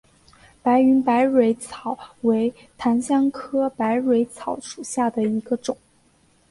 [0.63, 5.77] 白云百蕊草为檀香科百蕊草属下的一个种。